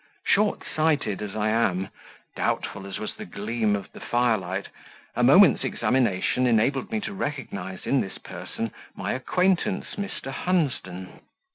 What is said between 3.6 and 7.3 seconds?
of the firelight, a moment's examination enabled me to